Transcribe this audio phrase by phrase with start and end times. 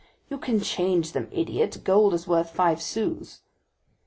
[0.31, 3.41] "You can change them, idiot; gold is worth five sous."